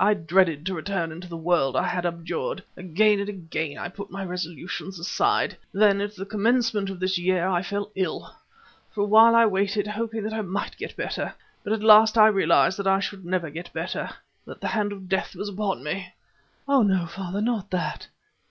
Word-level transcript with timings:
I 0.00 0.14
dreaded 0.14 0.64
to 0.64 0.74
return 0.74 1.12
into 1.12 1.28
the 1.28 1.36
world 1.36 1.76
I 1.76 1.86
had 1.86 2.06
abjured. 2.06 2.62
Again 2.78 3.20
and 3.20 3.28
again 3.28 3.76
I 3.76 3.88
put 3.90 4.10
my 4.10 4.24
resolutions 4.24 4.98
aside. 4.98 5.54
Then 5.70 6.00
at 6.00 6.16
the 6.16 6.24
commencement 6.24 6.88
of 6.88 6.98
this 6.98 7.18
year 7.18 7.46
I 7.46 7.60
fell 7.60 7.92
ill. 7.94 8.34
For 8.92 9.02
a 9.02 9.06
while 9.06 9.34
I 9.34 9.44
waited, 9.44 9.86
hoping 9.86 10.22
that 10.22 10.32
I 10.32 10.40
might 10.40 10.78
get 10.78 10.96
better, 10.96 11.34
but 11.62 11.74
at 11.74 11.82
last 11.82 12.16
I 12.16 12.28
realized 12.28 12.78
that 12.78 12.86
I 12.86 13.00
should 13.00 13.26
never 13.26 13.50
get 13.50 13.70
better, 13.74 14.08
that 14.46 14.62
the 14.62 14.68
hand 14.68 14.92
of 14.92 15.10
Death 15.10 15.34
was 15.36 15.50
upon 15.50 15.84
me." 15.84 16.08
"Ah, 16.66 16.80
no, 16.82 17.04
father, 17.06 17.42
not 17.42 17.68
that!" 17.70 18.08